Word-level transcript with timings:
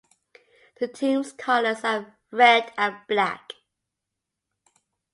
The 0.79 0.87
team's 0.87 1.31
colours 1.31 1.83
are 1.83 2.17
red 2.31 2.73
and 2.75 2.95
black. 3.07 3.51